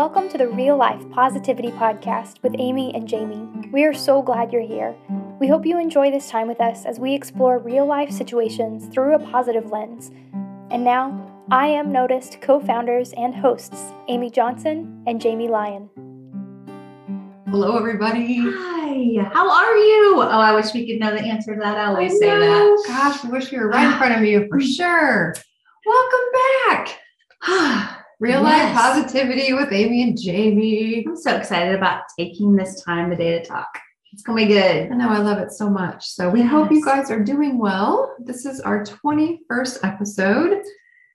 [0.00, 3.68] Welcome to the Real Life Positivity Podcast with Amy and Jamie.
[3.70, 4.96] We are so glad you're here.
[5.38, 9.14] We hope you enjoy this time with us as we explore real life situations through
[9.14, 10.10] a positive lens.
[10.70, 15.90] And now, I am Noticed co founders and hosts, Amy Johnson and Jamie Lyon.
[17.50, 18.38] Hello, everybody.
[18.40, 20.14] Hi, how are you?
[20.16, 21.76] Oh, I wish we could know the answer to that.
[21.76, 22.84] I always I say that.
[22.86, 25.34] Gosh, I wish we were right in front of you for sure.
[25.84, 26.88] Welcome
[27.42, 27.88] back.
[28.20, 31.02] Real life positivity with Amy and Jamie.
[31.08, 33.66] I'm so excited about taking this time today to talk.
[34.12, 34.92] It's gonna be good.
[34.92, 36.06] I know I love it so much.
[36.06, 38.14] So we hope you guys are doing well.
[38.18, 40.62] This is our 21st episode.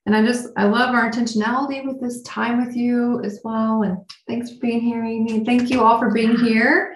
[0.07, 3.83] And I just, I love our intentionality with this time with you as well.
[3.83, 5.45] And thanks for being here, Amy.
[5.45, 6.95] Thank you all for being here.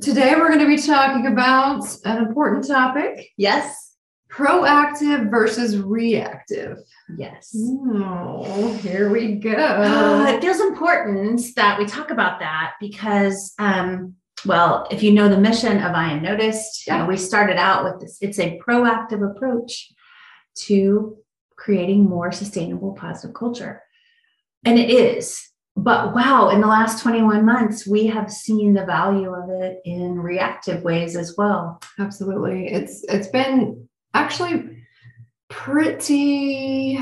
[0.00, 3.89] Today, we're going to be talking about an important topic Yes.
[4.30, 6.78] Proactive versus reactive.
[7.16, 7.54] Yes.
[7.56, 9.52] Oh, here we go.
[9.52, 14.14] Uh, it feels important that we talk about that because, um,
[14.46, 17.84] well, if you know the mission of I Am Noticed, you know, we started out
[17.84, 18.18] with this.
[18.20, 19.92] It's a proactive approach
[20.66, 21.16] to
[21.56, 23.82] creating more sustainable, positive culture,
[24.64, 25.46] and it is.
[25.76, 30.18] But wow, in the last 21 months, we have seen the value of it in
[30.18, 31.80] reactive ways as well.
[31.98, 32.68] Absolutely.
[32.68, 34.84] It's it's been actually
[35.48, 36.96] pretty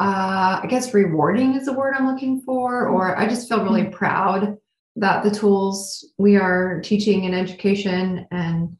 [0.00, 3.84] uh I guess rewarding is the word I'm looking for or I just feel really
[3.84, 4.56] proud
[4.96, 8.76] that the tools we are teaching in education and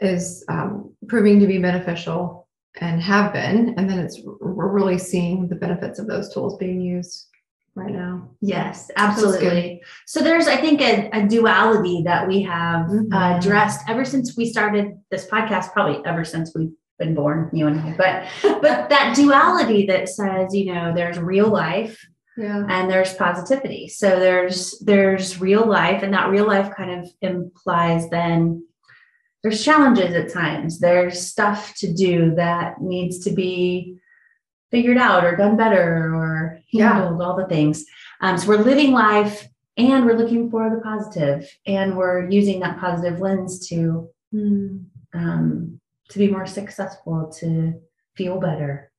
[0.00, 2.46] is um, proving to be beneficial
[2.80, 6.80] and have been and then it's we're really seeing the benefits of those tools being
[6.80, 7.26] used
[7.74, 8.28] right now.
[8.40, 9.80] Yes, absolutely.
[10.04, 13.12] So there's, I think, a, a duality that we have Mhm.
[13.12, 15.72] uh, addressed ever since we started this podcast.
[15.72, 17.94] Probably ever since we've been born, you and I.
[17.96, 21.98] But but that duality that says, you know, there's real life
[22.36, 22.64] Yeah.
[22.68, 23.88] and there's positivity.
[23.88, 28.64] So there's there's real life, and that real life kind of implies then
[29.42, 30.80] there's challenges at times.
[30.80, 33.96] There's stuff to do that needs to be
[34.72, 36.94] figured out or done better or Yeah.
[36.94, 37.84] handled, all the things.
[38.20, 42.80] Um, so we're living life and we're looking for the positive, and we're using that
[42.80, 44.78] positive lens to Hmm.
[45.14, 47.74] um, to be more successful, to
[48.14, 48.90] feel better,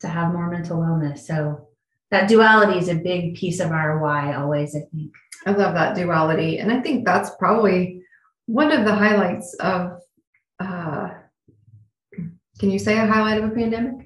[0.00, 1.20] to have more mental wellness.
[1.20, 1.68] So
[2.10, 5.12] that duality is a big piece of our why always, I think.
[5.46, 6.58] I love that duality.
[6.58, 8.02] And I think that's probably
[8.46, 9.98] one of the highlights of,
[10.60, 11.10] uh,
[12.58, 14.03] can you say a highlight of a pandemic?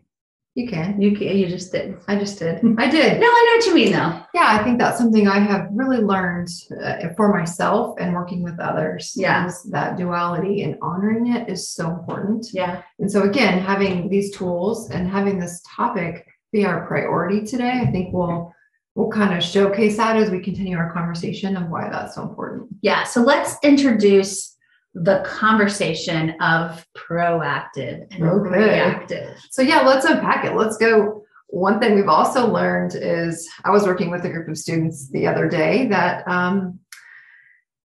[0.58, 1.00] You can.
[1.00, 1.96] You ca- you just did.
[2.08, 2.56] I just did.
[2.78, 3.20] I did.
[3.20, 4.20] No, I know what you mean though.
[4.34, 6.48] Yeah, I think that's something I have really learned
[6.82, 9.12] uh, for myself and working with others.
[9.14, 9.46] Yeah.
[9.46, 12.48] is That duality and honoring it is so important.
[12.52, 12.82] Yeah.
[12.98, 17.92] And so, again, having these tools and having this topic be our priority today, I
[17.92, 18.52] think we'll
[18.96, 22.66] we'll kind of showcase that as we continue our conversation of why that's so important.
[22.82, 23.04] Yeah.
[23.04, 24.56] So let's introduce
[25.02, 28.58] the conversation of proactive and Okay.
[28.58, 29.36] reactive.
[29.50, 30.56] So yeah, let's unpack it.
[30.56, 31.24] Let's go.
[31.48, 35.26] One thing we've also learned is I was working with a group of students the
[35.26, 36.78] other day that um,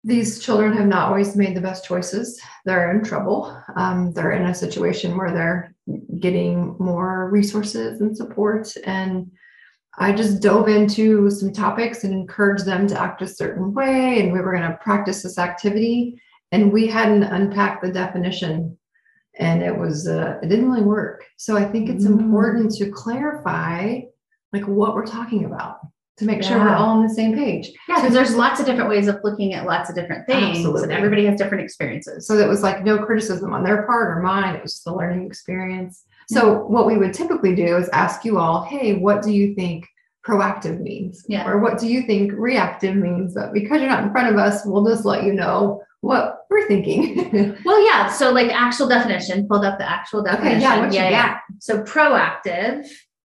[0.05, 2.41] these children have not always made the best choices.
[2.65, 3.57] They're in trouble.
[3.77, 5.75] Um, they're in a situation where they're
[6.19, 8.73] getting more resources and support.
[8.85, 9.31] And
[9.99, 14.21] I just dove into some topics and encouraged them to act a certain way.
[14.21, 16.21] And we were going to practice this activity.
[16.53, 18.77] And we hadn't unpacked the definition
[19.39, 22.21] and it was uh, it didn't really work so i think it's Mm.
[22.21, 24.01] important to clarify
[24.53, 25.79] like what we're talking about
[26.19, 28.91] to make sure we're all on the same page Yeah, because there's lots of different
[28.91, 30.83] ways of looking at lots of different things, Absolutely.
[30.83, 32.27] and everybody has different experiences.
[32.27, 34.95] so it was like no criticism on their part or mine it was just a
[34.95, 39.33] learning experience so what we would typically do is ask you all hey what do
[39.33, 39.89] you think
[40.27, 41.49] proactive means Yeah.
[41.49, 44.63] or what do you think reactive means but because you're not in front of us
[44.67, 48.09] we'll just let you know what we're thinking Well, yeah.
[48.09, 50.53] So, like actual definition, pulled up the actual definition.
[50.59, 52.87] okay yeah what you got So, proactive,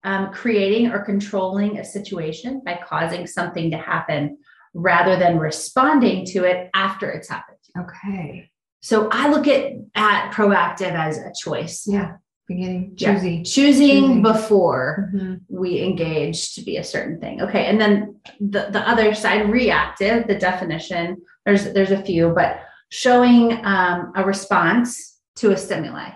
[0.04, 4.38] um, creating or controlling a situation by causing something to happen
[4.74, 7.58] rather than responding to it after it's happened.
[7.80, 8.52] okay
[8.82, 11.86] So, I look at at proactive as a choice.
[11.88, 12.18] yeah
[12.48, 13.14] beginning Yeah.
[13.16, 14.22] Choosing Choosing.
[14.22, 15.40] before Mhm.
[15.50, 17.42] we engage to be a certain thing.
[17.42, 17.66] Okay.
[17.66, 22.60] And then the, the other side, reactive, the definition, there's there's a few, but
[22.90, 26.12] showing um, a response to a stimuli.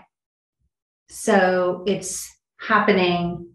[1.09, 2.29] So it's
[2.59, 3.47] happening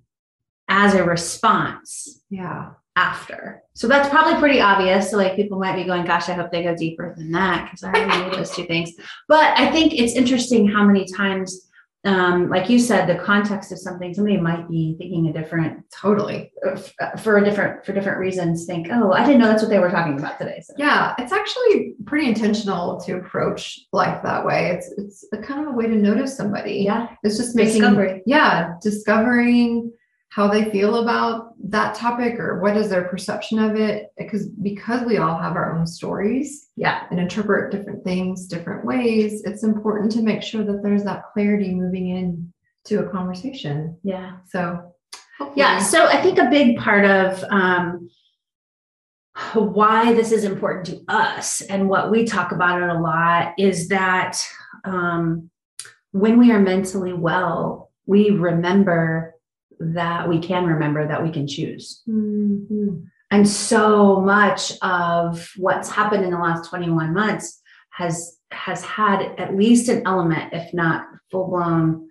[0.69, 3.63] as a response yeah after.
[3.75, 5.11] So that's probably pretty obvious.
[5.11, 7.83] So like people might be going, gosh, I hope they go deeper than that because
[7.83, 8.93] I already knew those two things.
[9.29, 11.69] But I think it's interesting how many times
[12.05, 16.53] um, like you said, the context of something, somebody might be thinking a different Totally.
[16.67, 18.67] uh, for a different for different reasons.
[18.67, 20.63] Think, oh, I didn't know that's what they were talking about today.
[20.65, 20.75] So.
[20.77, 24.71] Yeah, it's actually pretty intentional to approach life that way.
[24.71, 26.83] It's it's a kind of a way to notice somebody.
[26.85, 27.09] Yeah.
[27.23, 28.23] It's just making Discovery.
[28.27, 29.93] yeah, discovering
[30.35, 35.05] how they feel about that topic or what is their perception of it because because
[35.07, 37.07] we all have our own stories Yeah.
[37.11, 41.73] and interpret different things different ways it's important to make sure that there's that clarity
[41.75, 42.53] moving in
[42.87, 44.39] to a conversation Yeah.
[44.47, 44.93] so
[45.55, 45.79] Yeah.
[45.79, 48.09] So I think a big part of um,
[49.55, 53.89] why this is important to us and what we talk about it a lot is
[53.89, 54.41] that
[54.85, 55.51] um,
[56.13, 59.34] when we are mentally well, we remember
[59.81, 62.03] that we can remember that we can choose.
[62.09, 63.05] Mhm.
[63.31, 67.61] And so much of what's happened in the last 21 months
[67.91, 72.09] has has had at least an element, if not full blown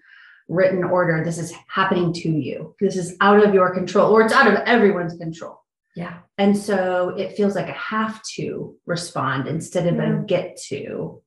[0.50, 1.24] written order.
[1.24, 2.76] This is happening to you.
[2.82, 5.60] This is out of your control, or it's out of everyone's control.
[5.96, 10.20] yeah And so it feels like I have to respond instead of Yeah.
[10.20, 11.22] a get to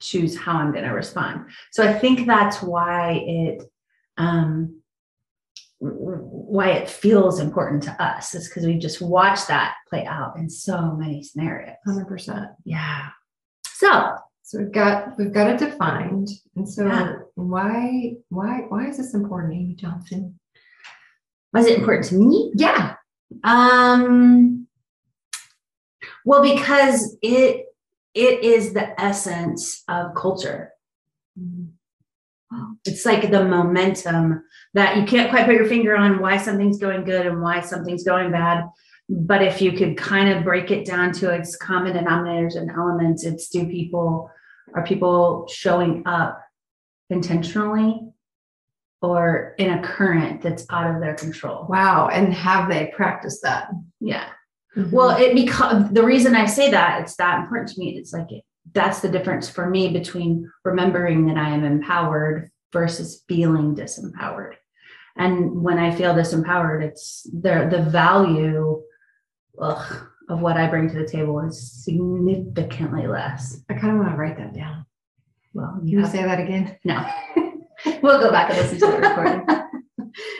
[0.00, 1.34] choose how I'm going to respond.
[1.70, 3.62] So I think that's why it
[4.18, 4.80] um
[5.90, 10.48] why it feels important to us is because we just watched that play out in
[10.50, 11.76] so many scenarios.
[11.86, 13.08] 100% Yeah.
[13.68, 17.16] So so we've got we've got it defined and so Yeah.
[17.34, 20.38] why why why is this important amy johnson
[21.50, 22.52] why is it important to me?
[22.54, 22.94] yeah
[23.44, 24.66] Um,
[26.24, 27.66] well, because it
[28.14, 30.72] it is the essence of culture.
[32.84, 34.42] It's like the momentum
[34.74, 38.04] that you can't quite put your finger on why something's going good and why something's
[38.04, 38.64] going bad.
[39.08, 43.24] But if you could kind of break it down to its common denominators and elements,
[43.24, 44.30] it's do people
[44.74, 46.40] are people showing up
[47.10, 48.00] intentionally
[49.02, 51.66] or in a current that's out of their control.
[51.68, 53.68] wow and have they practiced that
[54.00, 54.28] Yeah.
[54.76, 54.90] Mhm.
[54.92, 57.96] Well, it because the reason I say that it's that important to me.
[57.96, 63.22] It's like it, that's the difference for me between remembering that I am empowered versus
[63.28, 64.54] feeling disempowered.
[65.16, 68.82] And when I feel disempowered, it's the the value
[69.60, 73.60] ugh, of what I bring to the table is significantly less.
[73.70, 74.84] i kind of want to write that down
[75.54, 77.06] Well, you say that again no.
[78.02, 79.46] we'll go back and listen to the recording.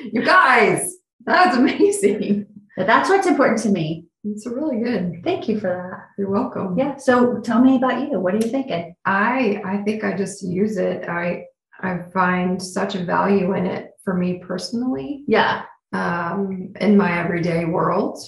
[0.12, 0.94] you guys
[1.24, 2.46] that's amazing
[2.76, 4.05] But that's what's important to me.
[4.26, 6.08] It's really good Thank you for that.
[6.18, 6.96] you're welcome Yeah.
[6.96, 8.18] So tell me about you.
[8.20, 8.94] What are you thinking?
[9.04, 11.08] I I think I just use it.
[11.08, 11.44] I
[11.80, 15.62] I find such a value in it for me personally Yeah.
[15.92, 18.18] um, in my everyday world,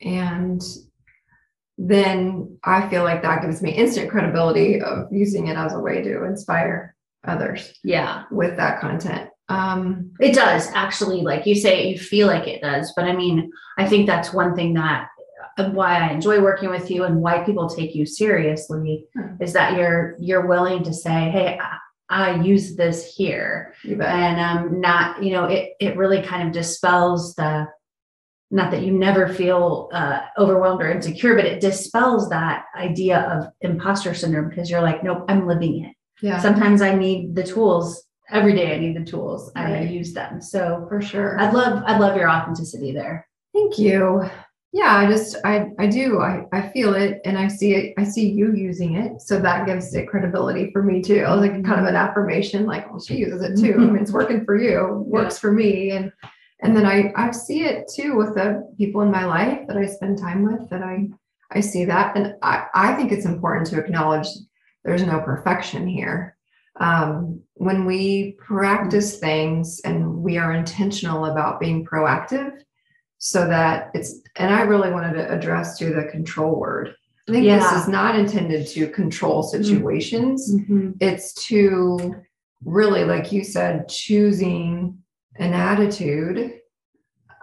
[0.00, 0.62] and
[1.76, 6.02] then I feel like that gives me instant credibility of using it as a way
[6.02, 6.94] to inspire
[7.26, 8.24] others Yeah.
[8.30, 9.28] with that content.
[9.48, 12.92] Um, It does actually, like you say, you feel like it does.
[12.96, 15.08] But I mean, I think that's one thing that
[15.56, 19.42] why I enjoy working with you and why people take you seriously Hmm.
[19.42, 21.78] is that you're you're willing to say, "Hey, I,
[22.08, 27.34] I use this here," and um, not you know, it it really kind of dispels
[27.34, 27.66] the
[28.50, 33.46] not that you never feel uh, overwhelmed or insecure, but it dispels that idea of
[33.62, 35.94] imposter syndrome because you're like, nope, I'm living it.
[36.24, 38.04] Yeah, Sometimes I need the tools.
[38.30, 39.50] Every day I need the tools.
[39.56, 39.90] I Right.
[39.90, 40.40] use them.
[40.40, 41.40] So for sure.
[41.40, 43.26] I'd love I'd love your authenticity there.
[43.52, 44.22] Thank you.
[44.74, 46.20] Yeah, I just I I do.
[46.20, 47.94] I I feel it and I see it.
[47.96, 49.20] I see you using it.
[49.20, 51.20] So that gives it credibility for me too.
[51.20, 53.74] I was like kind of an affirmation, like, well, she uses it too.
[53.74, 55.92] I mean, it's working for you, works for me.
[55.92, 56.10] And
[56.60, 59.86] and then I I see it too with the people in my life that I
[59.86, 61.08] spend time with that I
[61.52, 62.16] I see that.
[62.16, 64.26] And I, I think it's important to acknowledge
[64.84, 66.36] there's no perfection here.
[66.80, 72.58] Um, when we practice things and we are intentional about being proactive,
[73.24, 76.94] so that it's and i really wanted to address to the control word.
[77.26, 80.54] I think this is not intended to control situations.
[80.54, 80.90] Mm-hmm.
[81.00, 82.16] it's to
[82.64, 84.98] really like you said choosing
[85.36, 86.60] an attitude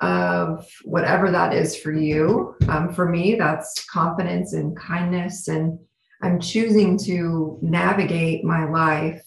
[0.01, 2.55] of whatever that is for you.
[2.69, 5.79] Um, for me that's confidence and kindness and
[6.21, 9.23] i'm choosing to navigate my life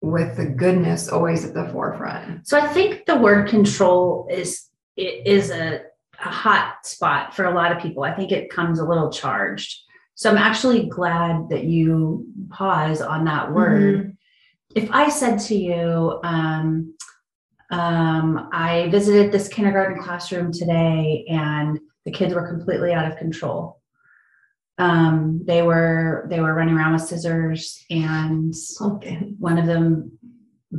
[0.00, 2.46] with the goodness always at the forefront.
[2.46, 4.67] So I think the word control is
[4.98, 5.82] it is a,
[6.24, 8.02] a hot spot for a lot of people.
[8.02, 9.82] I think it comes a little charged.
[10.14, 14.16] So I'm actually glad that you pause on that word.
[14.74, 16.94] If I said to you, um,
[17.70, 23.80] um, I visited this kindergarten classroom today and the kids were completely out of control.
[24.78, 30.18] Um, they were they were running around with scissors and pumpkin one of them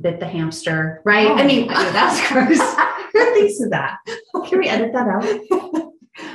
[0.02, 1.28] bit the hamster, right?
[1.28, 1.36] Oh.
[1.36, 2.60] I mean, that's gross.
[3.20, 3.98] Who thinks of that?
[4.34, 5.90] Oh, can we edit that out?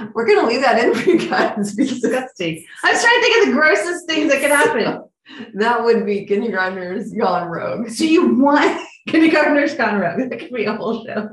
[0.14, 2.64] We're gonna leave that in for you guys because Disgusting.
[2.82, 5.04] I was trying to think of the grossest things that could happen.
[5.54, 7.90] that would be kindergartners gone rogue.
[7.90, 10.30] So you want kindergartners gone rogue?
[10.30, 11.28] That could be a whole show.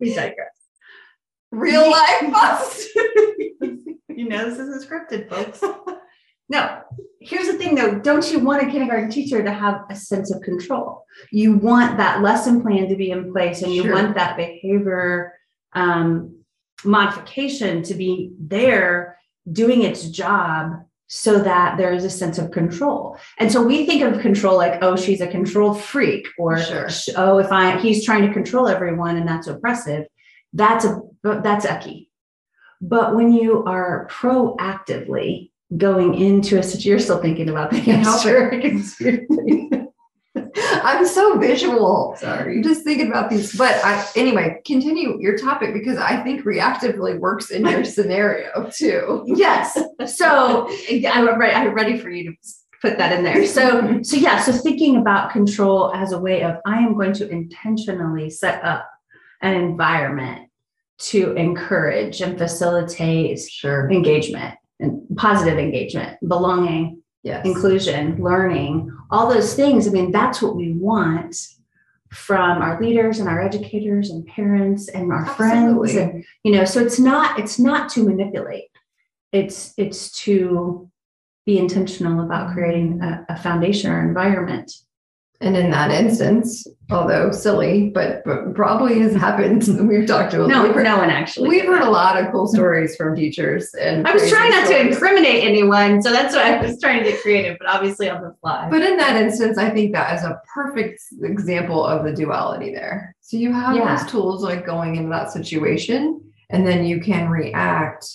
[0.00, 0.50] we digress.
[1.50, 2.88] Real life bust.
[4.08, 5.60] You know this isn't scripted, folks.
[6.48, 6.80] No,
[7.20, 7.98] here's the thing though.
[7.98, 11.04] Don't you want a kindergarten teacher to have a sense of control?
[11.30, 13.94] You want that lesson plan to be in place and you Sure.
[13.94, 15.32] want that behavior
[15.72, 16.36] um,
[16.84, 19.18] modification to be there
[19.50, 20.72] doing its job
[21.06, 23.16] so that there is a sense of control.
[23.38, 26.88] And so we think of control like, oh, she's a control freak, or Sure.
[27.16, 30.06] oh, if I he's trying to control everyone and that's oppressive.
[30.52, 32.10] That's a that's icky.
[32.80, 38.50] But when you are proactively going into a situation, you're still thinking about the hamster.
[40.56, 42.14] I'm so visual.
[42.18, 42.56] Sorry.
[42.56, 43.56] I'm just thinking about these.
[43.56, 49.24] But I anyway, continue your topic because I think reactively works in your scenario too.
[49.26, 49.78] Yes.
[50.06, 50.68] So
[51.08, 52.36] I'm ready, I'm ready for you to
[52.82, 53.46] put that in there.
[53.46, 57.28] So, so yeah, so thinking about control as a way of I am going to
[57.28, 58.88] intentionally set up
[59.40, 60.50] an environment
[60.96, 63.90] to encourage and facilitate Sure.
[63.90, 67.46] engagement and positive engagement, belonging, Yes.
[67.46, 69.88] inclusion, learning, all those things.
[69.88, 71.34] I mean, that's what we want
[72.14, 76.80] from our leaders and our educators and parents and our friends and you know so
[76.80, 78.70] it's not it's not to manipulate
[79.32, 80.88] it's it's to
[81.44, 82.54] be intentional about mm-hmm.
[82.54, 84.70] creating a, a foundation or environment
[85.44, 89.62] And in that instance, although silly, but, but probably has happened.
[89.88, 92.46] We've talked to no we've heard, no one actually we've heard a lot of cool
[92.46, 96.60] stories from teachers and i was trying not to incriminate anyone so that's why i
[96.60, 99.70] was trying to get creative but obviously on the fly But in that instance, I
[99.70, 103.14] think that is a perfect example of the duality there.
[103.20, 103.96] So you have Yeah.
[103.96, 106.20] those tools like going into that situation,
[106.50, 108.06] and then you can react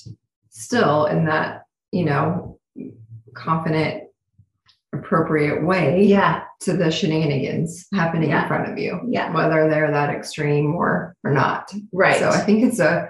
[0.50, 2.60] still in that, you know,
[3.34, 4.04] confident,
[4.94, 8.44] appropriate way yeah to the shenanigans happening Yeah.
[8.44, 11.72] in front of you, yeah whether they're that extreme or or not.
[11.94, 13.10] right So I think it's a,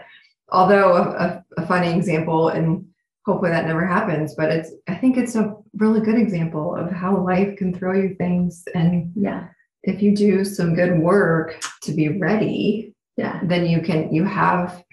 [0.51, 2.86] although a, a, funny example, and
[3.25, 7.18] hopefully that never happens, but it's, I think it's a really good example of how
[7.18, 8.63] life can throw you things.
[8.75, 9.48] And yeah
[9.84, 14.84] if you do some good work to be ready, yeah then you can, you have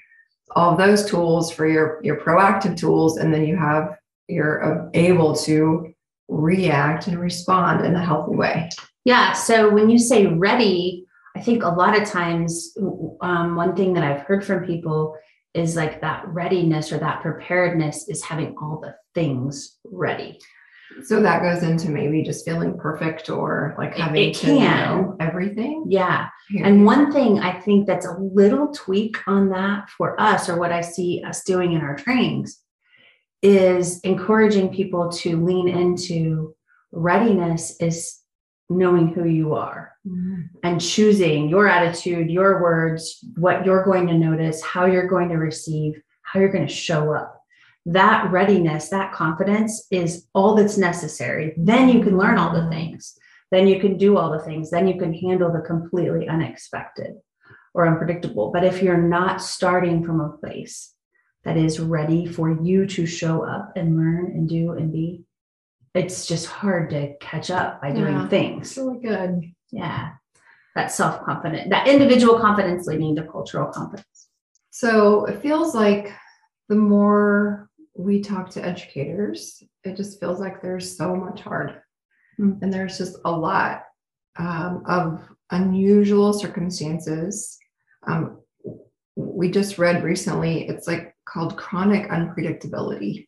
[0.54, 3.98] all those tools for your, your proactive tools, and then you have,
[4.28, 5.92] you're able to
[6.28, 8.68] react and respond in a healthy way.
[9.04, 9.32] Yeah.
[9.32, 11.04] So when you say ready,
[11.36, 12.76] I think a lot of times,
[13.20, 15.16] um, one thing that I've heard from people
[15.54, 20.38] is like that readiness or that preparedness is having all the things ready.
[21.04, 24.58] So that goes into maybe just feeling perfect or like having it to can.
[24.58, 25.84] know everything.
[25.88, 26.28] Yeah.
[26.48, 26.64] Here.
[26.64, 30.72] And one thing I think that's a little tweak on that for us, or what
[30.72, 32.62] I see us doing in our trainings,
[33.42, 36.54] is encouraging people to lean into
[36.92, 38.20] readiness is
[38.68, 39.92] knowing who you are.
[40.06, 40.50] Mhm.
[40.62, 45.36] and choosing your attitude, your words, what you're going to notice, how you're going to
[45.36, 47.40] receive, how you're going to show up.
[47.86, 51.54] That readiness, that confidence is all that's necessary.
[51.56, 53.16] Then you can learn all the things.
[53.50, 54.70] Then you can do all the things.
[54.70, 57.16] Then you can handle the completely unexpected
[57.74, 58.50] or unpredictable.
[58.52, 60.94] But if you're not starting from a place
[61.46, 65.22] that is ready for you to show up and learn and do and be,
[65.94, 68.28] it's just hard to catch up by doing Yeah.
[68.28, 68.76] things.
[68.76, 69.52] Really good.
[69.70, 70.14] Yeah.
[70.74, 74.28] That self confidence, that individual confidence leading to cultural confidence.
[74.70, 76.12] So it feels like
[76.68, 81.80] the more we talk to educators, it just feels like there's so much hard.
[82.40, 82.60] Mm.
[82.60, 83.84] And there's just a lot
[84.36, 85.22] um, of
[85.52, 87.56] unusual circumstances.
[88.04, 88.40] Um,
[89.14, 93.24] we just read recently, it's like called chronic unpredictability.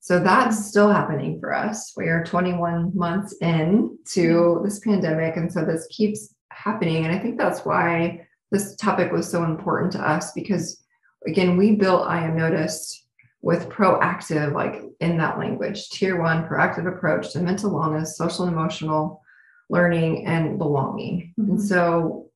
[0.00, 1.92] So that's still happening for us.
[1.96, 5.36] We are 21 months in to this pandemic.
[5.36, 7.04] And so this keeps happening.
[7.04, 10.82] And I think that's why this topic was so important to us because,
[11.26, 13.04] again, we built I Am Noticed
[13.42, 18.52] with proactive, like in that language, tier one proactive approach to mental wellness, social and
[18.52, 19.22] emotional
[19.70, 21.32] learning, and belonging.
[21.38, 21.50] Mhm.
[21.50, 22.26] And so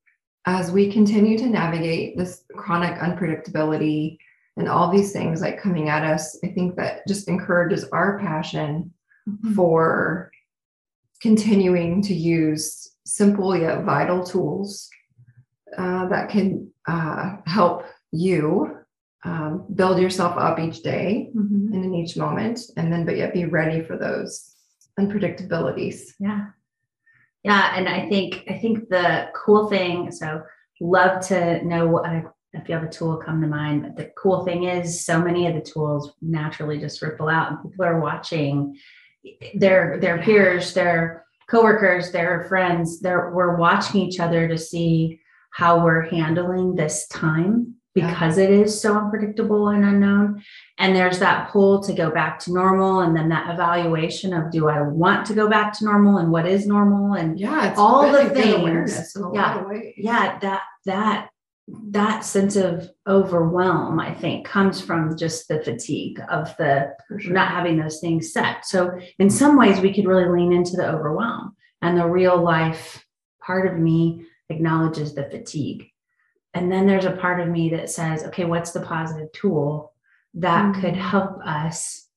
[0.46, 4.18] as we continue to navigate this chronic unpredictability,
[4.56, 8.92] and all these things like coming at us, I think that just encourages our passion
[9.54, 10.30] for
[11.22, 14.88] continuing to use simple yet vital tools
[15.78, 18.76] uh, that can uh, help you
[19.24, 21.72] um, build yourself up each day Mhm.
[21.74, 24.56] and in each moment, and then but yet be ready for those
[24.98, 26.14] unpredictabilities.
[26.18, 26.46] Yeah.
[27.44, 30.10] Yeah, and I think I think the cool thing.
[30.10, 30.42] So
[30.80, 33.82] love to know uh, if you have a tool come to mind.
[33.82, 37.62] But the cool thing is, so many of the tools naturally just ripple out, and
[37.62, 38.76] people are watching
[39.54, 43.00] their their peers, their coworkers, their friends.
[43.00, 45.20] They're we're watching each other to see
[45.52, 48.44] how we're handling this time because yeah.
[48.44, 50.42] it is so unpredictable and unknown.
[50.78, 54.68] And there's that pull to go back to normal, and then that evaluation of do
[54.68, 58.28] I want to go back to normal and what is normal, and yeah, all really
[58.28, 59.16] the things.
[59.34, 59.64] yeah,
[59.96, 61.29] yeah, that that
[61.90, 67.32] that sense of overwhelm, I think, comes from just the fatigue of the sure.
[67.32, 68.64] not having those things set.
[68.66, 73.04] So, in some ways, we could really lean into the overwhelm, and the real life
[73.40, 75.90] part of me acknowledges the fatigue
[76.54, 79.92] and then there's a part of me that says, okay, what's the positive tool
[80.34, 80.80] that mm-hmm.
[80.80, 82.08] could help us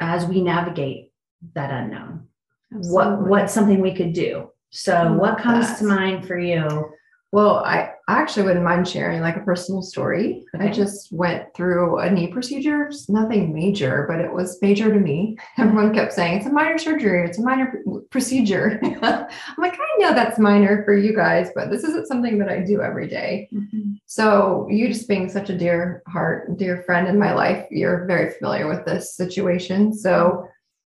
[0.00, 1.12] as we navigate
[1.54, 2.26] that unknown?
[2.74, 2.94] Absolutely.
[2.94, 4.50] What what's something we could do?
[4.70, 5.78] So, what comes that.
[5.78, 6.90] to mind for you
[7.30, 10.46] well, I actually wouldn't mind sharing like a personal story.
[10.54, 10.68] Okay.
[10.68, 14.98] I just went through a knee procedure, it's nothing major, but it was major to
[14.98, 15.36] me.
[15.58, 18.80] Everyone kept saying it's a minor surgery, it's a minor procedure.
[18.82, 22.60] I'm like, I know that's minor for you guys, but this isn't something that I
[22.60, 23.50] do every day.
[23.52, 23.94] Mm-hmm.
[24.06, 28.30] So, you just being such a dear heart, dear friend in my life, you're very
[28.30, 29.92] familiar with this situation.
[29.92, 30.48] So,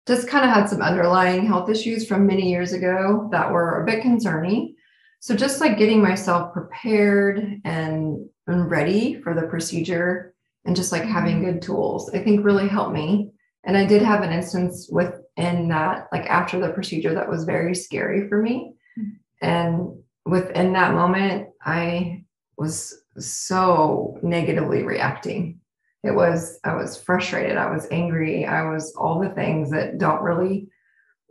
[0.06, 3.86] just kind of had some underlying health issues from many years ago that were a
[3.86, 4.74] bit concerning.
[5.25, 10.35] So just like getting myself prepared and, and ready for the procedure
[10.66, 11.52] and just like having mm-hmm.
[11.52, 13.31] good tools, I think really helped me.
[13.64, 17.75] And I did have an instance within that, like after the procedure, that was very
[17.75, 18.75] scary for me.
[18.99, 19.11] Mm-hmm.
[19.40, 22.26] And within that moment, I
[22.59, 25.59] was so negatively reacting.
[26.02, 27.57] It was, I was frustrated.
[27.57, 28.45] I was angry.
[28.45, 30.69] I was all the things that don't really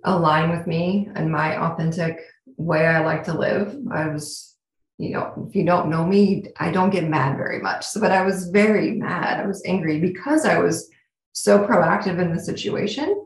[0.04, 2.20] align with me and my authentic
[2.58, 3.78] way I like to live.
[3.92, 4.56] I was,
[4.98, 7.86] you know, if you don't know me, I don't get mad very much.
[7.86, 9.40] So, but I was very mad.
[9.40, 10.90] I was angry because I was
[11.34, 13.20] so proactive in the situation.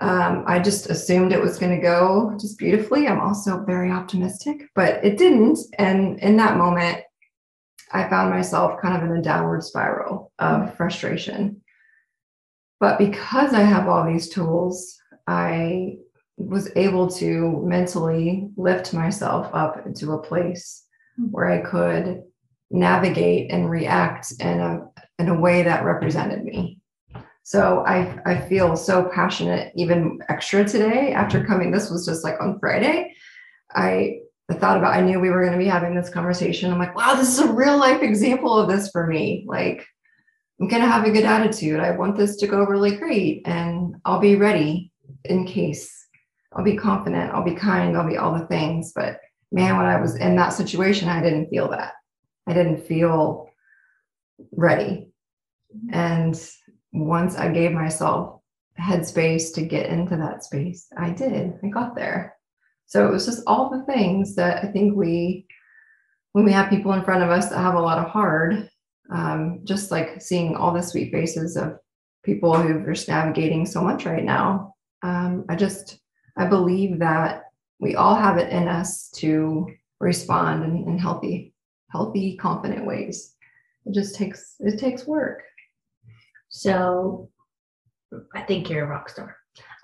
[0.00, 3.08] Um, I just assumed it was going to go just beautifully.
[3.08, 5.58] I'm also very optimistic, but it didn't.
[5.78, 6.98] And in that moment,
[7.92, 11.62] I found myself kind of in a downward spiral of frustration.
[12.78, 15.98] But because I have all these tools, I
[16.36, 20.84] was able to mentally lift myself up into a place
[21.16, 21.26] hmm.
[21.26, 22.22] where I could
[22.70, 26.78] navigate and react in a in a way that represented me.
[27.42, 31.70] So I I feel so passionate, even extra today after coming.
[31.70, 33.14] This was just like on Friday.
[33.74, 34.18] I
[34.50, 36.72] I thought about I knew we were going to be having this conversation.
[36.72, 39.44] I'm like, wow, this is a real life example of this for me.
[39.46, 39.86] Like
[40.60, 41.80] I'm gonna have a good attitude.
[41.80, 44.90] I want this to go really great and I'll be ready
[45.24, 46.06] in case
[46.52, 48.92] I'll be confident, I'll be kind, I'll be all the things.
[48.94, 49.20] But
[49.52, 51.92] man, when I was in that situation, I didn't feel that.
[52.46, 53.48] I didn't feel
[54.52, 55.10] ready.
[55.92, 56.38] And
[56.92, 58.40] once I gave myself
[58.80, 61.58] headspace to get into that space, I did.
[61.62, 62.36] I got there.
[62.86, 65.46] So it was just all the things that I think we,
[66.32, 68.68] when we have people in front of us that have a lot of hard,
[69.10, 71.78] um, just like seeing all the sweet faces of
[72.24, 74.74] people who are just navigating so much right now.
[75.02, 75.98] Um, I just
[76.36, 77.44] I believe that
[77.78, 79.66] we all have it in us to
[80.00, 81.52] respond in, in healthy,
[81.88, 83.34] healthy, confident ways.
[83.84, 85.42] It just takes it takes work.
[86.48, 87.30] So
[88.34, 89.36] I think you're a rock star.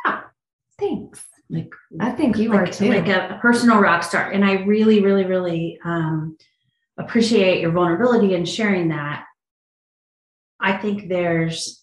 [0.07, 0.31] Ah,
[0.79, 1.23] thanks.
[1.51, 2.89] Like I think you like, are too.
[2.89, 4.31] Like a, a, personal rock star.
[4.31, 6.39] And I really, really, really um,
[6.99, 9.25] appreciate your vulnerability and sharing that.
[10.61, 11.82] I think there's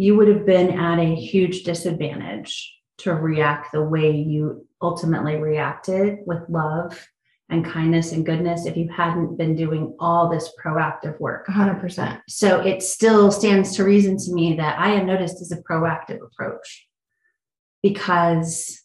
[0.00, 6.20] you would have been at a huge disadvantage to react the way you ultimately reacted
[6.24, 7.06] with love
[7.50, 11.46] and kindness and goodness if you hadn't been doing all this proactive work.
[11.48, 15.62] 100% so it still stands to reason to me that I Am Noticed is a
[15.70, 16.86] proactive approach
[17.82, 18.80] because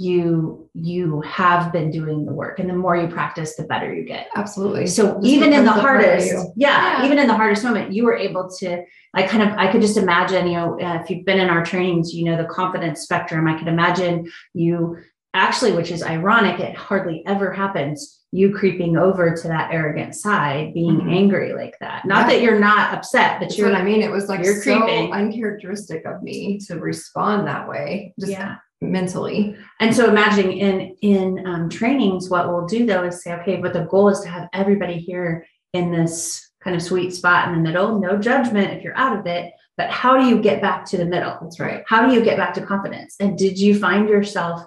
[0.00, 2.58] you you have been doing the work.
[2.58, 4.28] And the more you practice the better you get.
[4.34, 4.86] Absolutely.
[4.86, 8.16] So Just even in the hardest yeah, yeah, even in the hardest moment you were
[8.16, 8.82] able to
[9.14, 11.64] i kind of i could just imagine you know uh, if you've been in our
[11.64, 13.46] trainings you know the confidence spectrum.
[13.46, 14.96] I could imagine you
[15.34, 20.72] actually which is ironic it hardly ever happens you creeping over to that arrogant side
[20.72, 21.10] being mm-hmm.
[21.10, 22.06] angry like that.
[22.06, 22.26] Not yeah.
[22.28, 24.00] that you're not upset but That's you're what i mean.
[24.00, 25.12] It was like you're so creeping.
[25.12, 28.14] uncharacteristic of me to respond that way.
[28.18, 29.56] Just yeah mentally.
[29.80, 33.72] And so imagining in in um, trainings, what we'll do though is say, okay, but
[33.72, 37.60] the goal is to have everybody here in this kind of sweet spot in the
[37.60, 37.98] middle.
[38.00, 41.04] No judgment if you're out of it, but how do you get back to the
[41.06, 41.36] middle?
[41.40, 41.82] That's right.
[41.86, 43.16] How do you get back to confidence?
[43.20, 44.62] And did you find yourself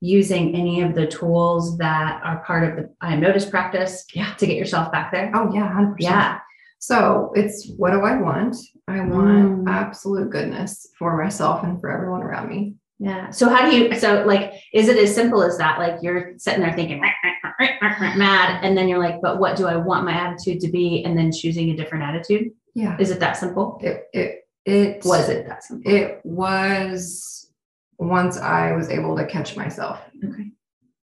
[0.00, 4.32] using any of the tools that are part of the I am notice practice Yeah.
[4.34, 5.30] to get yourself back there?
[5.34, 5.96] Oh, yeah, 100%.
[6.00, 6.38] Yeah.
[6.80, 8.56] So it's what do I want?
[8.86, 9.68] I want Mm.
[9.68, 12.76] absolute goodness for myself and for everyone around me.
[12.98, 13.30] Yeah.
[13.30, 15.78] So how do you so like is it as simple as that?
[15.78, 20.04] Like you're sitting there thinking mad and then you're like, but what do I want
[20.04, 21.04] my attitude to be?
[21.04, 22.50] And then choosing a different attitude?
[22.74, 22.96] Yeah.
[22.98, 23.80] Is it that simple?
[23.82, 25.90] It it it Was it that simple?
[25.90, 27.50] It was
[27.98, 30.00] once I was able to catch myself.
[30.24, 30.50] Okay.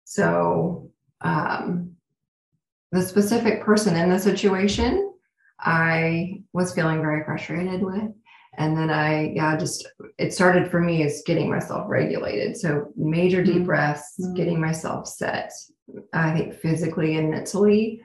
[0.03, 1.95] So um
[2.91, 5.11] the specific person in the situation
[5.59, 8.11] I was feeling very frustrated with.
[8.57, 12.57] And then I, yeah, just it started for me as getting myself regulated.
[12.57, 13.65] So major deep Mm.
[13.65, 14.35] breaths, Mm.
[14.35, 15.51] getting myself set,
[16.13, 18.01] I think physically and mentally.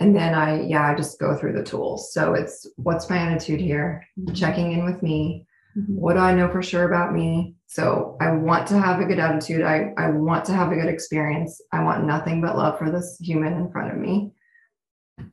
[0.00, 2.12] And then I, yeah, I just go through the tools.
[2.12, 4.04] So it's what's my attitude here?
[4.34, 5.46] Checking in with me.
[5.76, 5.96] Mhm.
[5.96, 7.56] What do I know for sure about me?
[7.66, 9.62] So I want to have a good attitude.
[9.62, 11.60] I, I want to have a good experience.
[11.72, 14.32] I want nothing but love for this human in front of me.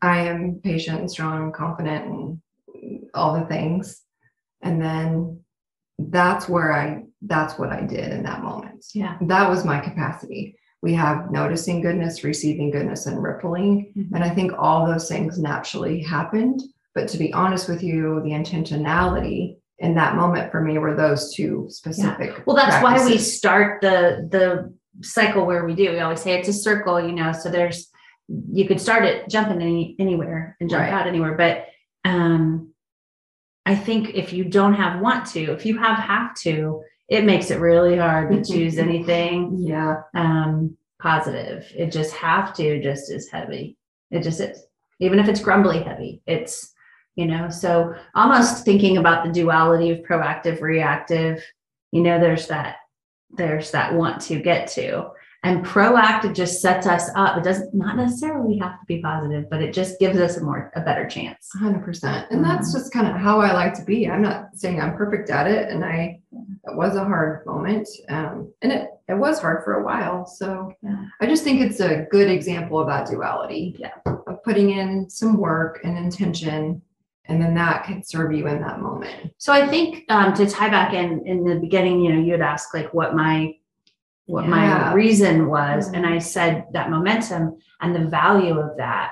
[0.02, 4.02] I am patient and strong and confident and all the things.
[4.66, 5.40] And then
[5.98, 8.86] that's where I, that's what I did in that moment.
[8.94, 9.18] Yeah.
[9.22, 10.58] That was my capacity.
[10.82, 13.94] We have noticing goodness, receiving goodness, and rippling.
[13.98, 14.10] Mhm.
[14.14, 16.62] And I think all those things naturally happened.
[16.94, 21.34] But to be honest with you, the intentionality in that moment for me were those
[21.34, 22.44] two specific.
[22.46, 25.92] Well, that's why we start the the cycle where we do.
[25.92, 27.32] We always say it's a circle, you know.
[27.34, 27.90] So there's
[28.52, 30.94] you could start it jumping any anywhere and jump Right.
[30.94, 31.36] out anywhere.
[31.36, 31.66] But
[32.10, 32.74] um
[33.66, 37.52] I think if you don't have want to, if you have have to, it makes
[37.52, 40.02] it really hard to choose anything Yeah.
[40.14, 41.72] um positive.
[41.76, 43.78] It just have to just is heavy.
[44.12, 44.64] It just is.
[45.00, 46.74] Even if it's grumbly heavy, it's
[47.16, 51.42] you know, so almost thinking about the duality of proactive, reactive,
[51.92, 52.76] you know, there's that,
[53.38, 55.08] there's that want to get to.
[55.46, 57.38] And proactive just sets us up.
[57.38, 60.72] It doesn't not necessarily have to be positive, but it just gives us a more
[60.76, 61.52] a better chance.
[61.62, 62.32] 100%.
[62.32, 64.10] And that's just kind of how I like to be.
[64.10, 65.70] I'm not saying I'm perfect at it.
[65.70, 67.88] And I, it was a hard moment.
[68.10, 70.26] Um, and it, it was hard for a while.
[70.26, 71.06] So Yeah.
[71.22, 73.76] I just think it's a good example of that duality.
[73.78, 73.94] Yeah.
[74.26, 76.82] Of putting in some work and intention.
[77.26, 79.32] And then that can serve you in that moment.
[79.38, 82.42] So I think um, to tie back in in the beginning, you know, you had
[82.42, 83.56] asked like what my
[84.26, 86.14] what my reason was, and Mhm.
[86.14, 89.12] I said that momentum and the value of that.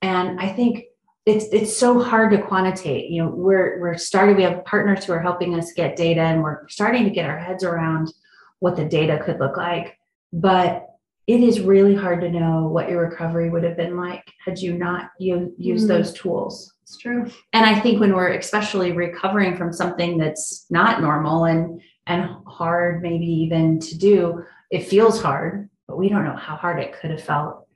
[0.00, 0.84] And I think
[1.26, 3.10] it's it's so hard to quantitate.
[3.10, 4.36] You know, we're we're starting.
[4.36, 7.38] We have partners who are helping us get data, and we're starting to get our
[7.38, 8.12] heads around
[8.60, 9.98] what the data could look like.
[10.32, 10.86] But
[11.26, 14.74] it is really hard to know what your recovery would have been like had you
[14.76, 15.88] not you used Mhm.
[15.88, 17.26] those tools It's true.
[17.52, 23.02] and i think when we're especially recovering from something that's not normal and and hard
[23.02, 27.10] maybe even to do it feels hard but we don't know how hard it could
[27.10, 27.66] have felt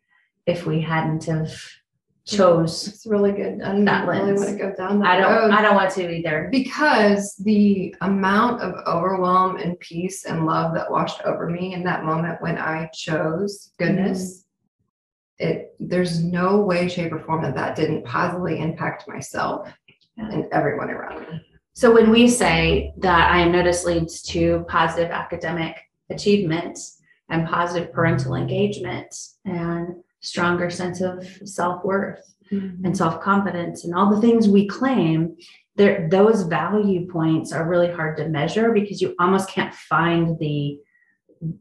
[0.46, 1.50] if we hadn't have
[2.28, 3.62] chose It's really good.
[3.62, 4.40] I don't That really lens.
[4.44, 5.50] want to go down that i don't road.
[5.50, 10.90] i don't want to either because the amount of overwhelm and peace and love that
[10.90, 14.44] washed over me in that moment when I chose goodness,
[15.40, 15.48] mm-hmm.
[15.48, 19.68] it there's no way, shape, or form that that didn't positively impact myself
[20.16, 20.30] Yeah.
[20.32, 21.40] and everyone around me.
[21.74, 25.74] so when we say that i am notice leads to positive academic
[26.10, 26.76] achievement
[27.30, 29.14] and positive parental engagement
[29.44, 35.36] and stronger sense of self-worth and self-confidence and all the things we claim
[35.76, 40.78] there those value points are really hard to measure because you almost can't find the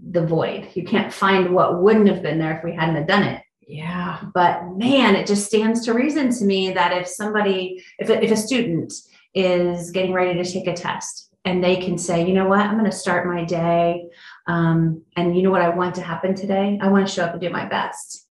[0.10, 0.67] the void.
[0.74, 3.43] You can't find what wouldn't have been there if we hadn't have done it.
[3.70, 4.22] Yeah.
[4.34, 8.32] but man it just stands to reason to me that if somebody if a, if
[8.32, 8.93] a student
[9.34, 12.62] is getting ready to take a test and they can say you know what?
[12.62, 14.08] I'm going to start my day
[14.48, 16.80] um, and you know what i want to happen today?
[16.82, 18.27] I want to show up and do my best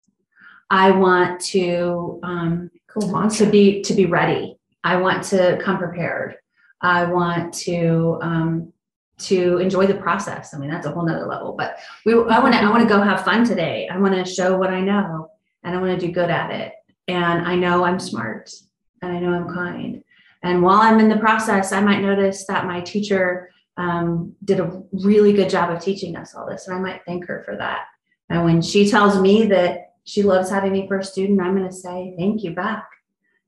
[0.71, 3.29] i want to um, Cool.
[3.29, 4.57] to be to be ready.
[4.83, 6.35] I want to come prepared.
[6.81, 8.73] I want to um
[9.19, 10.53] to enjoy the process.
[10.53, 12.93] I mean that's a whole nother level but we i want to i want to
[12.93, 13.87] go have fun today.
[13.89, 15.29] I want to show what i know
[15.63, 16.73] and i want to do good at it.
[17.07, 18.51] And i know i'm smart
[19.01, 20.03] and i know i'm kind.
[20.43, 24.83] And while i'm in the process i might notice that my teacher um, did a
[24.91, 27.85] really good job of teaching us all this and i might thank her for that.
[28.29, 31.67] And when she tells me that she loves having me for a student i'm going
[31.67, 32.85] to say thank you back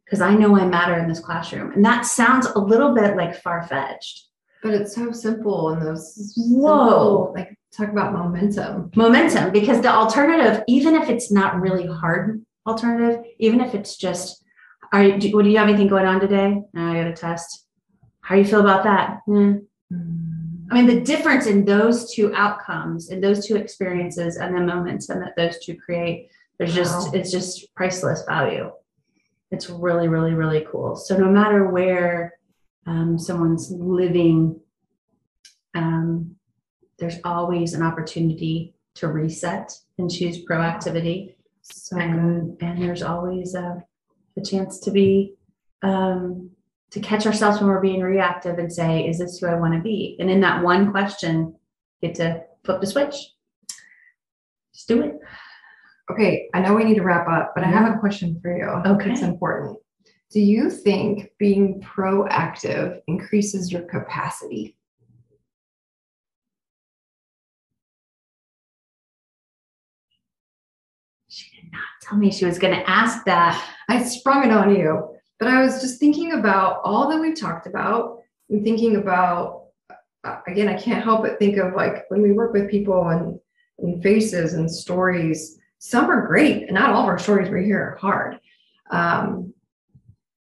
[0.06, 1.72] because I know I matter in this classroom.
[1.72, 4.28] And that sounds a little bit like far fetched.
[4.62, 6.78] But it's so simple and those Whoa.
[6.78, 8.92] simple, like talk about momentum.
[8.96, 14.44] Momentum, because the alternative, even if it's not really hard alternative, even if it's just,
[14.94, 16.62] are you, do, what, do you have anything going on today?
[16.74, 17.66] No, I got a test.
[18.22, 19.20] How do you feel about that?
[19.26, 19.56] Hmm.
[20.72, 25.20] I mean, the difference in those two outcomes, in those two experiences, and the momentum
[25.20, 26.30] that those two create,
[26.64, 27.20] there's just, Wow.
[27.20, 28.72] it's just priceless value.
[29.52, 30.96] It's really, really, really cool.
[30.96, 32.34] So no matter where
[32.88, 34.60] um, someone's living,
[35.76, 36.36] um,
[37.00, 41.36] there's always an opportunity to reset and choose proactivity.
[41.62, 41.98] So.
[41.98, 43.84] And, and there's always a,
[44.38, 45.36] a chance to be,
[45.82, 46.50] um,
[46.92, 49.82] to catch ourselves when we're being reactive and say, is this who I want to
[49.82, 50.16] be?
[50.20, 51.56] And in that one question,
[52.02, 53.16] get to flip the switch.
[54.74, 55.20] Just do it.
[56.12, 58.66] Okay, I know we need to wrap up, but I have a question for you.
[58.66, 59.12] Okay.
[59.12, 59.78] It's important.
[60.32, 64.76] Do you think being proactive increases your capacity?
[71.30, 73.64] She did not tell me she was going to ask that.
[73.90, 77.66] I sprung it on you, but I was just thinking about all that we've talked
[77.66, 79.68] about and thinking about,
[80.24, 83.40] uh, again, I can't help but think of like when we work with people and,
[83.80, 87.82] and faces and stories, some are great, and not all of our stories we hear
[87.82, 88.40] are hard.
[88.90, 89.54] Um,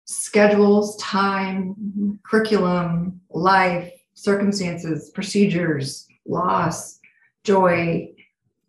[0.06, 7.00] schedules, time, curriculum, life, circumstances, procedures, loss,
[7.44, 8.14] joy,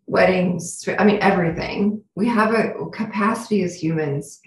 [0.06, 2.04] weddings, I mean, everything.
[2.16, 4.38] We have a capacity as humans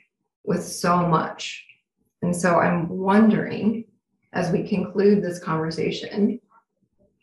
[0.43, 1.65] with so much.
[2.21, 3.85] And so I'm wondering,
[4.33, 6.39] as we conclude this conversation,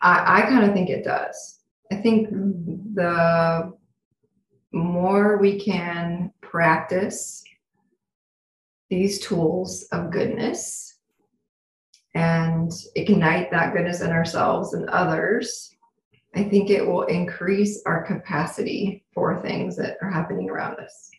[0.02, 1.60] I, I kind of think it does.
[1.92, 3.78] I think the
[4.72, 7.42] more we can practice
[8.90, 10.96] these tools of goodness
[12.14, 15.74] and ignite that goodness in ourselves and others,
[16.34, 21.10] I think it will increase our capacity for things that are happening around us.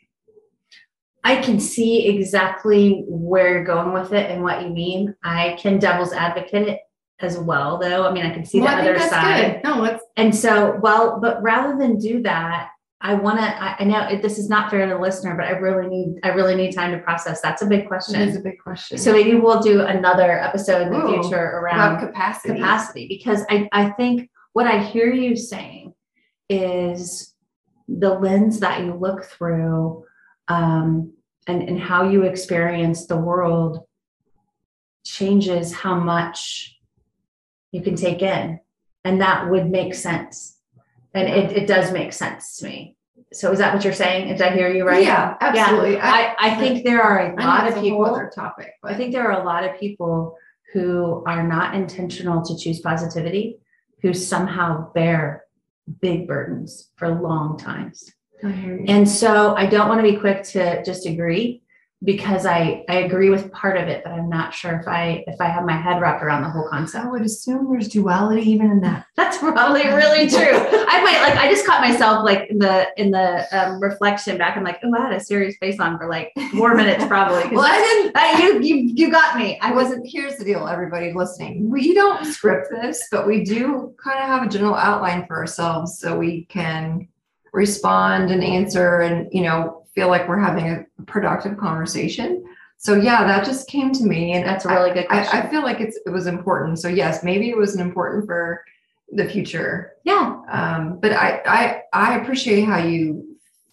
[1.23, 5.15] I can see exactly where you're going with it and what you mean.
[5.23, 6.79] I can devil's advocate it
[7.19, 8.07] as well, though.
[8.07, 9.61] I mean, I can see Well, the other side.
[9.61, 9.63] good.
[9.63, 12.69] No, And so, well, but rather than do that,
[13.01, 15.45] I want to, I, I know it, this is not fair to the listener, but
[15.45, 17.39] I really need, I really need time to process.
[17.39, 18.37] That's a big That is question.
[18.37, 18.97] a big question.
[18.97, 22.55] So maybe we'll do another episode in the Ooh, future around capacity.
[22.55, 25.93] capacity because I, I think what I hear you saying
[26.49, 27.35] is
[27.87, 30.03] the lens that you look through
[30.49, 31.13] um,
[31.47, 33.85] and, and how you experience the world
[35.05, 36.77] changes how much
[37.71, 38.59] you can take in.
[39.05, 40.57] And that would make sense.
[41.19, 42.95] And it, it does make sense to me.
[43.31, 44.29] So is that what you're saying?
[44.29, 45.03] Did I hear you right?
[45.03, 45.99] Yeah, absolutely.
[45.99, 48.05] I, I think there are a know lot it's of people.
[48.05, 50.35] other topic, but I think there are a lot of people
[50.73, 53.59] who are not intentional to choose positivity,
[54.01, 55.43] who somehow bear
[56.01, 58.11] big burdens for long times.
[58.43, 58.85] I hear you.
[58.87, 61.61] And so I don't want to be quick to just agree
[62.03, 65.39] because I, I agree with part of it, but I'm not sure if I if
[65.41, 67.05] I have my head wrapped around the whole concept.
[67.05, 69.05] I would assume there's duality even in that.
[69.15, 70.39] That's probably really true.
[70.53, 74.57] I might like I just caught myself like in the in the um, reflection back.
[74.57, 77.55] I'm like, oh, I had a serious face on for like four minutes probably.
[77.55, 78.13] Well, I didn't.
[78.13, 79.57] that- you you you got me.
[79.61, 80.07] I I wasn't.
[80.07, 81.69] Here's the deal, everybody listening.
[81.69, 85.99] We don't script this, but we do kind of have a general outline for ourselves
[85.99, 87.07] so we can
[87.53, 92.43] respond and answer and, you know, feel like we're having a productive conversation.
[92.77, 95.39] So yeah, that just came to me and That's a really good I, question.
[95.41, 96.79] I feel like it's it was important.
[96.79, 98.63] So yes, maybe it was an important for
[99.11, 99.93] the future.
[100.05, 100.39] yeah.
[100.57, 103.01] Um, but I, I I appreciate how you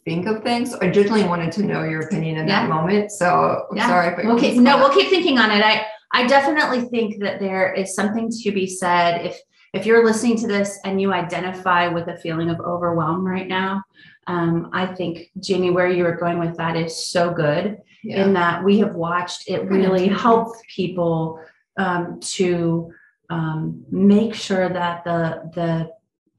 [0.04, 0.74] think of things.
[0.74, 2.62] I genuinely wanted to know your opinion in Yeah.
[2.62, 3.12] that moment.
[3.12, 3.28] So
[3.70, 3.86] I'm Yeah.
[3.86, 5.62] sorry We'll keep, no, we'll keep thinking on it.
[5.72, 5.74] I,
[6.12, 9.34] I definitely think that there is something to be said if,
[9.76, 13.82] if you're listening to this and you identify with a feeling of overwhelm right now.
[14.26, 18.24] Um, I think Jamie, where you were going with that is so good yeah.
[18.24, 21.40] in that we have watched it really help people
[21.76, 22.90] um, to
[23.28, 25.90] um, make sure that the the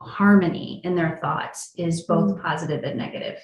[0.01, 3.37] harmony in their thoughts is both positive and negative.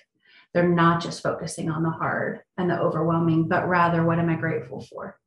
[0.54, 4.36] They're not just focusing on the hard and the overwhelming, but rather what am I
[4.36, 5.20] grateful for?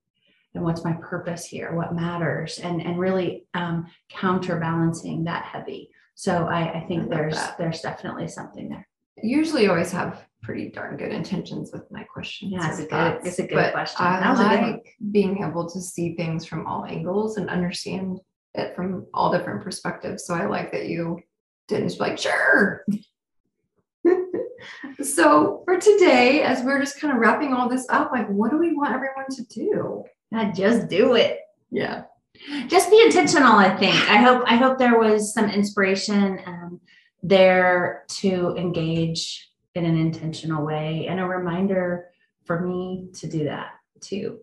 [0.57, 1.75] And what's my purpose here?
[1.75, 2.59] What matters?
[2.59, 5.91] And and really um, counterbalancing that heavy.
[6.15, 7.59] So I, I I think love there's that.
[7.59, 8.89] there's definitely something there.
[9.23, 12.53] usually always have pretty darn good intentions with my questions.
[12.53, 14.05] Yeah, it's a good- it's a good question.
[14.07, 18.21] I good like being able to see things from all angles and understand
[18.55, 20.25] it from all different perspectives.
[20.25, 21.21] So I like that you
[21.69, 22.87] didn't just be like, sure.
[25.03, 28.59] so for today, as we're just kind of wrapping all this up, like what do
[28.59, 30.05] we want everyone to do?
[30.37, 31.41] Yeah, just do it.
[31.71, 32.03] Yeah.
[32.69, 36.81] just be intentional i think i hope i hope there was some inspiration um,
[37.23, 42.09] there to engage in an intentional way and a reminder
[42.45, 43.69] for me to do that
[44.01, 44.39] too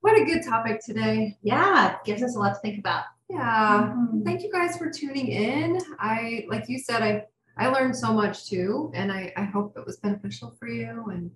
[0.00, 1.36] What a good topic today.
[1.42, 3.94] yeah gives us a lot to think about Yeah.
[3.94, 4.24] Mhm.
[4.24, 5.78] Thank you guys for tuning in.
[6.00, 7.26] I, like you said, I,
[7.58, 11.04] I learned so much too, and I, I hope it was beneficial for you.
[11.12, 11.30] And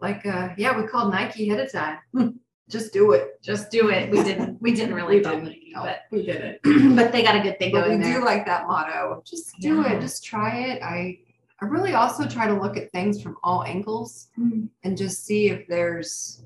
[0.00, 1.98] like, uh, yeah, we called Nike ahead of time.
[2.68, 3.42] Just do it.
[3.42, 4.10] Just do it.
[4.10, 4.60] We didn't.
[4.62, 5.48] We didn't really We tell didn't.
[5.48, 6.60] Nike, No, but we did it.
[6.96, 9.22] but they got a good thing But we going do like that motto.
[9.26, 9.94] Just do Yeah.
[9.94, 10.00] it.
[10.00, 10.82] Just try it.
[10.82, 11.18] I,
[11.60, 14.68] I really also try to look at things from all angles Mhm.
[14.84, 16.42] and just see if there's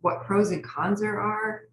[0.00, 1.68] what pros and cons there are.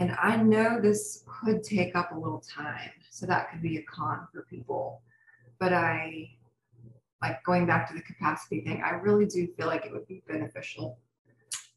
[0.00, 3.82] And I know this could take up a little time, so that could be a
[3.82, 5.00] con for people.
[5.58, 6.30] But I
[7.22, 10.22] like going back to the capacity thing, I really do feel like it would be
[10.26, 10.98] beneficial.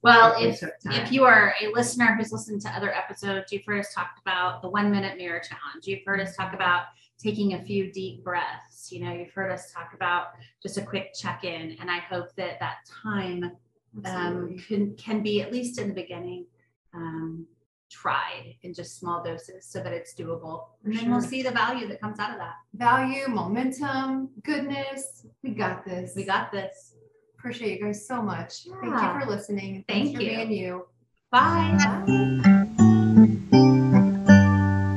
[0.03, 3.93] Well, if if you are a listener who's listened to other episodes, you've heard us
[3.93, 5.85] talk about the one minute mirror challenge.
[5.85, 6.85] You've heard us talk about
[7.21, 8.91] taking a few deep breaths.
[8.91, 10.29] You know, you've heard us talk about
[10.61, 11.77] just a quick check in.
[11.79, 13.51] And I hope that that time
[14.05, 16.45] um, can, can be, at least in the beginning,
[16.95, 17.45] um,
[17.91, 20.67] tried in just small doses so that it's doable.
[20.85, 22.55] And then we'll see the value that comes out of that.
[22.73, 25.25] value, momentum, goodness.
[25.43, 26.13] We got this.
[26.15, 26.95] We got this.
[27.37, 28.67] Appreciate you guys so much.
[28.81, 29.83] Thank you for listening.
[29.87, 30.85] Thank Thanks for being you.
[31.31, 31.77] Bye.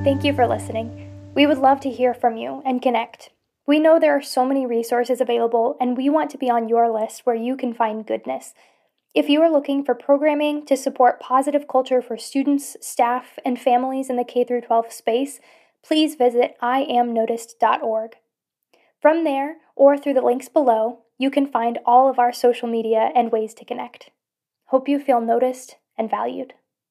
[0.04, 1.10] Thank you for listening.
[1.34, 3.30] We would love to hear from you and connect.
[3.66, 6.92] We know there are so many resources available, and we want to be on your
[6.92, 8.52] list where you can find goodness.
[9.14, 14.10] If you are looking for programming to support positive culture for students, staff, and families
[14.10, 15.38] in the K 12 space,
[15.84, 18.16] please visit iamnoticed.org.
[19.00, 23.10] From there, or through the links below, you can find all of our social media
[23.14, 24.10] and ways to connect.
[24.66, 26.54] Hope you feel noticed and valued.